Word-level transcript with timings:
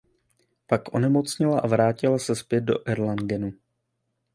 Pak 0.67 0.93
onemocněla 0.93 1.59
a 1.59 1.67
vrátila 1.67 2.19
se 2.19 2.35
zpět 2.35 2.61
do 2.61 2.89
Erlangenu. 2.89 3.53